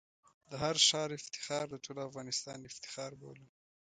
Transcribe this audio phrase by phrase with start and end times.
[0.49, 3.47] د هر ښار افتخار د ټول افغانستان افتخار بولم.